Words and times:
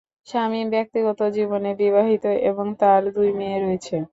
শামীম 0.27 0.67
ব্যক্তিগত 0.75 1.19
জীবনে 1.35 1.71
বিবাহিত 1.81 2.25
এবং 2.49 2.65
তার 2.81 3.01
দুই 3.15 3.29
মেয়ে 3.39 3.57
রয়েছে। 3.59 3.95